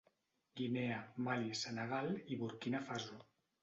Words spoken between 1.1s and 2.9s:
Mali, Senegal i Burkina